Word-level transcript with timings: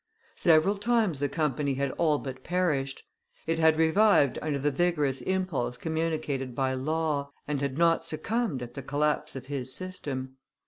Several 0.35 0.79
times 0.79 1.19
the 1.19 1.29
Company 1.29 1.75
had 1.75 1.91
all 1.91 2.17
but 2.17 2.43
perished; 2.43 3.03
it 3.45 3.59
had 3.59 3.77
revived 3.77 4.39
under 4.41 4.57
the 4.57 4.71
vigorous 4.71 5.21
impulse 5.21 5.77
communicated 5.77 6.55
by 6.55 6.73
Law, 6.73 7.31
and 7.47 7.61
had 7.61 7.77
not 7.77 8.07
succumbed 8.07 8.63
at 8.63 8.73
the 8.73 8.81
collapse 8.81 9.35
of 9.35 9.45
his 9.45 9.75
system. 9.75 10.37